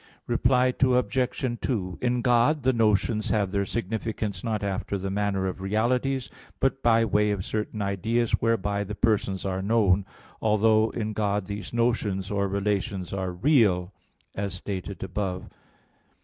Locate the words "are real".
13.13-13.93